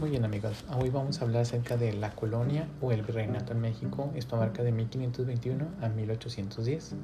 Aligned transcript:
Muy 0.00 0.10
bien 0.10 0.24
amigos, 0.24 0.64
hoy 0.80 0.90
vamos 0.90 1.20
a 1.20 1.24
hablar 1.24 1.42
acerca 1.42 1.76
de 1.76 1.92
la 1.92 2.12
colonia 2.12 2.68
o 2.80 2.92
el 2.92 3.02
virreinato 3.02 3.52
en 3.52 3.60
México. 3.60 4.12
Esto 4.14 4.36
abarca 4.36 4.62
de 4.62 4.70
1521 4.70 5.66
a 5.82 5.88
1810. 5.88 6.94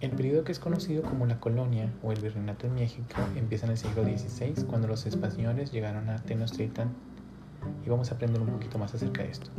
El 0.00 0.10
periodo 0.12 0.44
que 0.44 0.52
es 0.52 0.60
conocido 0.60 1.02
como 1.02 1.26
la 1.26 1.40
colonia 1.40 1.92
o 2.04 2.12
el 2.12 2.20
virreinato 2.20 2.68
en 2.68 2.76
México 2.76 3.16
empieza 3.34 3.66
en 3.66 3.72
el 3.72 3.78
siglo 3.78 4.04
XVI 4.04 4.64
cuando 4.68 4.86
los 4.86 5.06
españoles 5.06 5.72
llegaron 5.72 6.08
a 6.08 6.22
Tenochtitlan 6.22 6.92
y 7.84 7.88
vamos 7.88 8.12
a 8.12 8.14
aprender 8.14 8.40
un 8.40 8.50
poquito 8.50 8.78
más 8.78 8.94
acerca 8.94 9.24
de 9.24 9.30
esto. 9.30 9.50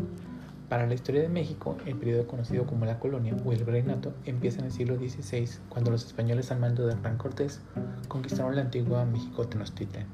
Para 0.69 0.87
la 0.87 0.93
historia 0.93 1.21
de 1.21 1.29
México, 1.29 1.75
el 1.85 1.97
periodo 1.97 2.25
conocido 2.25 2.65
como 2.65 2.85
la 2.85 2.99
colonia 2.99 3.35
o 3.43 3.51
el 3.51 3.65
virreinato 3.65 4.13
empieza 4.23 4.59
en 4.59 4.65
el 4.65 4.71
siglo 4.71 4.95
XVI 4.95 5.49
cuando 5.67 5.91
los 5.91 6.05
españoles 6.05 6.51
al 6.51 6.59
mando 6.61 6.85
de 6.85 6.93
Hernán 6.93 7.17
Cortés 7.17 7.59
conquistaron 8.07 8.55
la 8.55 8.61
antigua 8.61 9.03
México 9.03 9.45
Tenochtitlan. 9.45 10.05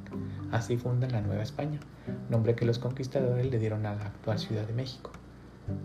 Así 0.52 0.78
fundan 0.78 1.12
la 1.12 1.22
Nueva 1.22 1.44
España, 1.44 1.80
nombre 2.30 2.56
que 2.56 2.66
los 2.66 2.80
conquistadores 2.80 3.50
le 3.50 3.60
dieron 3.60 3.86
a 3.86 3.96
la 3.96 4.06
actual 4.06 4.40
Ciudad 4.40 4.66
de 4.66 4.74
México. 4.74 5.12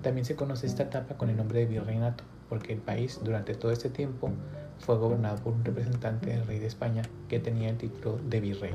También 0.02 0.24
se 0.24 0.36
conoce 0.36 0.66
esta 0.66 0.84
etapa 0.84 1.16
con 1.16 1.28
el 1.28 1.36
nombre 1.36 1.60
de 1.60 1.66
virreinato, 1.66 2.24
porque 2.48 2.72
el 2.72 2.80
país 2.80 3.20
durante 3.22 3.54
todo 3.54 3.72
este 3.72 3.90
tiempo 3.90 4.30
fue 4.78 4.96
gobernado 4.96 5.36
por 5.42 5.52
un 5.52 5.64
representante 5.64 6.30
del 6.30 6.46
rey 6.46 6.58
de 6.58 6.66
España 6.66 7.02
que 7.28 7.38
tenía 7.38 7.68
el 7.68 7.76
título 7.76 8.18
de 8.28 8.40
virrey. 8.40 8.72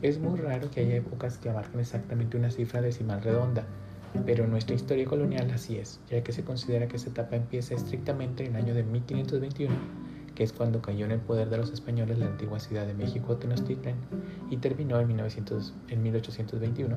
Es 0.00 0.18
muy 0.18 0.38
raro 0.38 0.70
que 0.70 0.80
haya 0.80 0.96
épocas 0.96 1.38
que 1.38 1.50
abarquen 1.50 1.80
exactamente 1.80 2.36
una 2.36 2.50
cifra 2.50 2.80
decimal 2.80 3.20
redonda, 3.20 3.64
pero 4.24 4.44
en 4.44 4.50
nuestra 4.50 4.76
historia 4.76 5.04
colonial 5.04 5.50
así 5.50 5.76
es, 5.76 6.00
ya 6.08 6.22
que 6.22 6.32
se 6.32 6.44
considera 6.44 6.86
que 6.86 6.96
esta 6.96 7.10
etapa 7.10 7.36
empieza 7.36 7.74
estrictamente 7.74 8.46
en 8.46 8.54
el 8.54 8.62
año 8.62 8.74
de 8.74 8.84
1521, 8.84 9.74
que 10.38 10.44
es 10.44 10.52
cuando 10.52 10.80
cayó 10.80 11.04
en 11.04 11.10
el 11.10 11.18
poder 11.18 11.50
de 11.50 11.56
los 11.56 11.72
españoles 11.72 12.16
la 12.16 12.26
antigua 12.26 12.60
ciudad 12.60 12.86
de 12.86 12.94
México 12.94 13.36
Tenochtitlan, 13.38 13.96
y 14.50 14.58
terminó 14.58 15.00
en, 15.00 15.08
1900, 15.08 15.74
en 15.88 16.00
1821, 16.00 16.96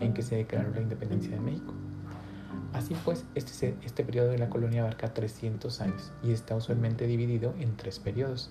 en 0.00 0.12
que 0.12 0.20
se 0.20 0.36
declaró 0.36 0.74
la 0.74 0.82
independencia 0.82 1.30
de 1.30 1.40
México. 1.40 1.72
Así 2.74 2.94
pues, 3.02 3.24
este, 3.34 3.76
este 3.82 4.04
periodo 4.04 4.28
de 4.28 4.36
la 4.36 4.50
colonia 4.50 4.82
abarca 4.82 5.14
300 5.14 5.80
años 5.80 6.12
y 6.22 6.32
está 6.32 6.54
usualmente 6.54 7.06
dividido 7.06 7.54
en 7.58 7.78
tres 7.78 7.98
periodos. 7.98 8.50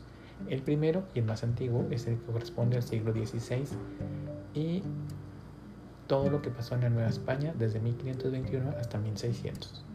El 0.50 0.64
primero 0.64 1.04
y 1.14 1.20
el 1.20 1.26
más 1.26 1.44
antiguo 1.44 1.86
es 1.92 2.08
el 2.08 2.18
que 2.18 2.32
corresponde 2.32 2.78
al 2.78 2.84
siglo 2.84 3.14
XVI 3.14 3.66
y 4.56 4.82
todo 6.08 6.32
lo 6.32 6.42
que 6.42 6.50
pasó 6.50 6.74
en 6.74 6.82
la 6.82 6.90
Nueva 6.90 7.10
España 7.10 7.54
desde 7.60 7.80
1521 7.80 8.72
hasta 8.72 8.98
1600. 8.98 9.86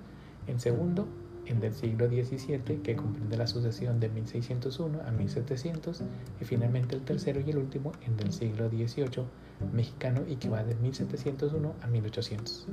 En 0.47 0.61
segundo, 0.61 1.09
en 1.47 1.61
del 1.61 1.73
siglo 1.73 2.09
XVII, 2.09 2.81
que 2.83 2.97
comprende 2.97 3.37
la 3.37 3.47
sucesión 3.47 4.01
de 4.01 4.09
1601 4.09 5.01
a 5.07 5.11
1700, 5.11 6.03
y 6.41 6.45
finalmente 6.45 6.97
el 6.97 7.03
tercero 7.03 7.41
y 7.41 7.51
el 7.51 7.59
último, 7.59 7.93
en 8.05 8.17
del 8.17 8.33
siglo 8.33 8.69
XVIII, 8.69 9.25
mexicano 9.73 10.23
y 10.27 10.37
que 10.37 10.49
va 10.49 10.65
de 10.65 10.75
1701 10.75 11.75
a 11.81 11.87
1800. 11.87 12.67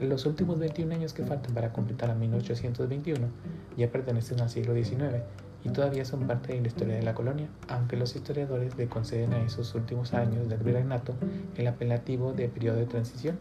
Los 0.00 0.24
últimos 0.24 0.58
21 0.58 0.94
años 0.94 1.12
que 1.12 1.24
faltan 1.24 1.52
para 1.52 1.72
completar 1.72 2.10
a 2.10 2.14
1821 2.14 3.28
ya 3.76 3.90
pertenecen 3.90 4.40
al 4.40 4.48
siglo 4.48 4.74
XIX 4.74 5.22
y 5.62 5.68
todavía 5.68 6.06
son 6.06 6.26
parte 6.26 6.54
de 6.54 6.60
la 6.62 6.68
historia 6.68 6.94
de 6.94 7.02
la 7.02 7.14
colonia, 7.14 7.48
aunque 7.68 7.96
los 7.96 8.16
historiadores 8.16 8.78
le 8.78 8.88
conceden 8.88 9.34
a 9.34 9.42
esos 9.42 9.74
últimos 9.74 10.14
años 10.14 10.48
del 10.48 10.62
virreinato 10.62 11.14
el 11.56 11.66
apelativo 11.66 12.32
de 12.32 12.48
periodo 12.48 12.78
de 12.78 12.86
transición, 12.86 13.38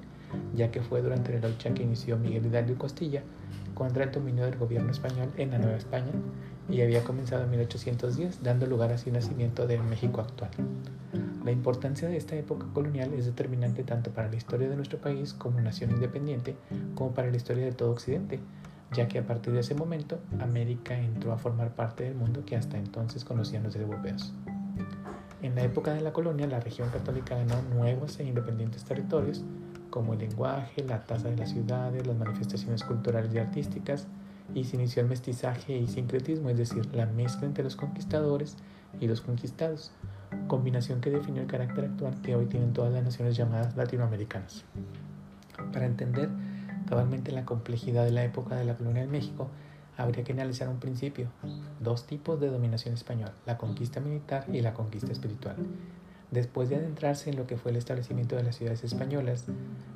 ya 0.54 0.70
que 0.70 0.82
fue 0.82 1.02
durante 1.02 1.40
la 1.40 1.48
lucha 1.48 1.74
que 1.74 1.84
inició 1.84 2.18
Miguel 2.18 2.46
Hidalgo 2.46 2.74
y 2.74 2.76
Costilla 2.76 3.24
contra 3.74 4.04
el 4.04 4.12
dominio 4.12 4.46
del 4.46 4.58
gobierno 4.58 4.92
español 4.92 5.32
en 5.38 5.52
la 5.52 5.58
Nueva 5.58 5.78
España 5.78 6.12
y 6.70 6.82
había 6.82 7.04
comenzado 7.04 7.44
en 7.44 7.50
1810, 7.52 8.44
dando 8.44 8.68
lugar 8.68 8.92
así 8.92 9.10
al 9.10 9.16
nacimiento 9.16 9.68
del 9.68 9.84
México 9.84 10.22
actual. 10.22 10.52
La 11.44 11.52
importancia 11.52 12.08
de 12.08 12.18
esta 12.18 12.36
época 12.36 12.68
colonial 12.74 13.14
es 13.14 13.26
determinante 13.26 13.84
tanto 13.84 14.12
para 14.12 14.30
la 14.30 14.36
historia 14.36 14.70
de 14.70 14.76
nuestro 14.76 15.00
país 15.00 15.34
como 15.34 15.60
nación 15.62 15.92
independiente, 15.92 16.56
como 16.96 17.14
para 17.14 17.32
la 17.32 17.38
historia 17.38 17.66
de 17.66 17.72
todo 17.72 17.92
Occidente, 17.92 18.40
ya 18.92 19.08
que 19.08 19.20
a 19.20 19.26
partir 19.26 19.54
de 19.54 19.62
ese 19.62 19.76
momento 19.76 20.20
América 20.40 20.98
entró 20.98 21.32
a 21.32 21.38
formar 21.38 21.76
parte 21.76 22.04
del 22.04 22.16
mundo 22.16 22.44
que 22.46 22.56
hasta 22.56 22.78
entonces 22.78 23.24
conocían 23.24 23.64
los 23.64 23.76
europeos. 23.76 24.34
En 25.42 25.56
la 25.56 25.64
época 25.64 25.94
de 25.94 26.02
la 26.02 26.12
colonia, 26.12 26.48
la 26.48 26.60
región 26.60 26.90
católica 26.90 27.36
ganó 27.36 27.62
nuevos 27.74 28.20
e 28.20 28.26
independientes 28.26 28.84
territorios, 28.84 29.44
como 29.90 30.14
el 30.14 30.20
lenguaje, 30.20 30.84
la 30.84 31.06
tasa 31.06 31.30
de 31.30 31.38
las 31.38 31.52
ciudades, 31.52 32.06
las 32.06 32.18
manifestaciones 32.18 32.84
culturales 32.84 33.34
y 33.34 33.40
artísticas, 33.40 34.08
y 34.54 34.64
se 34.64 34.76
inició 34.76 35.02
el 35.02 35.10
mestizaje 35.10 35.78
y 35.78 35.88
sincretismo, 35.88 36.50
es 36.50 36.58
decir, 36.58 36.94
la 36.94 37.06
mezcla 37.06 37.46
entre 37.46 37.64
los 37.64 37.76
conquistadores 37.76 38.58
y 39.00 39.08
los 39.08 39.22
conquistados, 39.22 39.92
combinación 40.48 41.02
que 41.02 41.12
definió 41.12 41.42
el 41.42 41.48
carácter 41.48 41.86
actual 41.86 42.22
que 42.22 42.36
hoy 42.36 42.46
tienen 42.48 42.74
todas 42.74 42.92
las 42.92 43.04
naciones 43.04 43.36
llamadas 43.36 43.76
latinoamericanas. 43.76 44.64
Para 45.72 45.86
entender 45.86 46.30
cabalmente 46.88 47.32
la 47.32 47.46
complejidad 47.46 48.06
de 48.06 48.12
la 48.12 48.24
época 48.24 48.56
de 48.56 48.66
la 48.66 48.76
colonia 48.76 49.04
de 49.04 49.08
México, 49.08 49.50
habría 49.98 50.24
que 50.24 50.32
analizar 50.32 50.70
un 50.70 50.80
principio, 50.80 51.28
dos 51.80 52.08
tipos 52.08 52.40
de 52.40 52.50
dominación 52.50 52.94
española, 52.94 53.34
la 53.46 53.58
conquista 53.58 54.00
militar 54.00 54.46
y 54.52 54.62
la 54.62 54.74
conquista 54.74 55.12
espiritual. 55.12 55.58
Después 56.32 56.70
de 56.70 56.76
adentrarse 56.76 57.30
en 57.32 57.38
lo 57.38 57.48
que 57.48 57.58
fue 57.58 57.72
el 57.72 57.78
establecimiento 57.78 58.36
de 58.36 58.44
las 58.44 58.56
ciudades 58.56 58.84
españolas, 58.84 59.46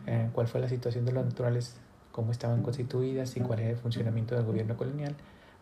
eh, 0.07 0.29
cuál 0.33 0.47
fue 0.47 0.61
la 0.61 0.67
situación 0.67 1.05
de 1.05 1.11
los 1.11 1.23
naturales, 1.23 1.75
cómo 2.11 2.31
estaban 2.31 2.63
constituidas 2.63 3.37
y 3.37 3.41
cuál 3.41 3.59
era 3.59 3.69
el 3.69 3.77
funcionamiento 3.77 4.35
del 4.35 4.43
gobierno 4.43 4.75
colonial, 4.75 5.15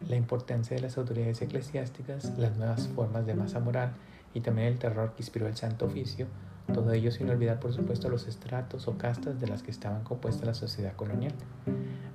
la 0.08 0.16
importancia 0.16 0.76
de 0.76 0.82
las 0.82 0.98
autoridades 0.98 1.42
eclesiásticas, 1.42 2.38
las 2.38 2.58
nuevas 2.58 2.88
formas 2.90 3.26
de 3.26 3.36
masa 3.36 3.60
moral 3.60 3.94
y 4.34 4.40
también 4.40 4.68
el 4.68 4.80
terror 4.80 5.14
que 5.14 5.24
inspiró 5.24 5.48
el 5.48 5.58
Santo 5.58 5.86
Oficio, 5.86 6.28
todo 6.74 6.94
ello 6.94 7.12
sin 7.12 7.30
olvidar 7.30 7.60
por 7.60 7.74
supuesto 7.74 8.10
los 8.10 8.28
estratos 8.28 8.88
o 8.88 8.98
castas 8.98 9.40
de 9.40 9.48
las 9.48 9.64
que 9.64 9.72
estaban 9.72 10.04
compuestas 10.04 10.46
la 10.46 10.54
sociedad 10.54 10.96
colonial. 10.96 11.34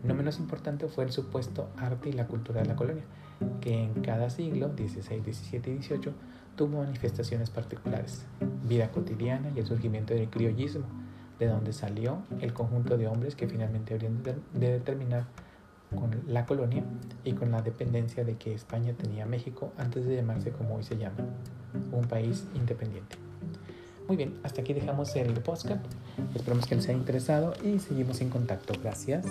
No 0.03 0.15
menos 0.15 0.39
importante 0.39 0.89
fue 0.89 1.05
el 1.05 1.13
supuesto 1.13 1.69
arte 1.77 2.09
y 2.09 2.13
la 2.13 2.27
cultura 2.27 2.63
de 2.63 2.69
la 2.69 2.77
colonia, 2.77 3.05
que 3.61 3.83
en 3.85 3.95
cada 4.03 4.31
siglo, 4.31 4.71
XVI, 4.77 5.21
XVII 5.21 5.75
y 5.75 5.83
XVIII, 5.83 6.13
tuvo 6.57 6.83
manifestaciones 6.83 7.51
particulares, 7.51 8.25
vida 8.69 8.91
cotidiana 8.91 9.51
y 9.55 9.61
el 9.61 9.67
surgimiento 9.67 10.15
del 10.15 10.31
criollismo, 10.31 10.87
de 11.39 11.49
donde 11.49 11.73
salió 11.73 12.23
el 12.41 12.55
conjunto 12.55 12.97
de 12.97 13.09
hombres 13.09 13.35
que 13.35 13.47
finalmente 13.47 13.95
habrían 13.95 14.23
de 14.23 14.71
determinar 14.71 15.27
con 15.95 16.11
la 16.27 16.47
colonia 16.47 16.83
y 17.25 17.33
con 17.33 17.51
la 17.51 17.63
dependencia 17.63 18.25
de 18.25 18.37
que 18.37 18.55
España 18.55 18.95
tenía 18.95 19.27
México 19.27 19.73
antes 19.77 20.05
de 20.07 20.17
llamarse 20.17 20.51
como 20.51 20.77
hoy 20.77 20.83
se 20.83 20.97
llama, 20.97 21.17
un 21.93 22.07
país 22.07 22.47
independiente. 22.55 23.17
Muy 24.07 24.17
bien, 24.17 24.39
hasta 24.45 24.61
aquí 24.61 24.73
dejamos 24.73 25.17
el 25.17 25.33
podcast. 25.35 25.85
Esperamos 26.35 26.67
que 26.67 26.77
les 26.77 26.89
haya 26.89 26.99
interesado 26.99 27.55
y 27.65 27.79
seguimos 27.81 28.21
en 28.21 28.31
contacto. 28.31 28.75
Gracias. 28.83 29.27